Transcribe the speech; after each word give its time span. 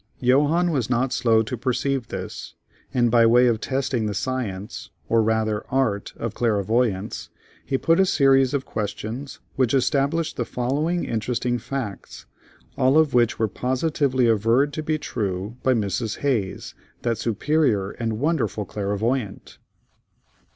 Johannes 0.19 0.71
was 0.73 0.89
not 0.89 1.13
slow 1.13 1.43
to 1.43 1.55
perceive 1.55 2.07
this, 2.07 2.55
and 2.91 3.11
by 3.11 3.23
way 3.27 3.45
of 3.45 3.61
testing 3.61 4.07
the 4.07 4.15
science, 4.15 4.89
or 5.07 5.21
rather, 5.21 5.63
art 5.69 6.11
of 6.17 6.33
clairvoyance, 6.33 7.29
he 7.63 7.77
put 7.77 7.99
a 7.99 8.05
series 8.07 8.55
of 8.55 8.65
questions 8.65 9.41
which 9.57 9.75
established 9.75 10.37
the 10.37 10.43
following 10.43 11.05
interesting 11.05 11.59
facts, 11.59 12.25
all 12.79 12.97
of 12.97 13.13
which 13.13 13.37
were 13.37 13.47
positively 13.47 14.25
averred 14.25 14.73
to 14.73 14.81
be 14.81 14.97
true 14.97 15.57
by 15.61 15.75
Mrs. 15.75 16.17
Hayes, 16.21 16.73
"that 17.03 17.19
superior 17.19 17.91
and 17.91 18.17
wonderful 18.17 18.65
clairvoyant." 18.65 19.59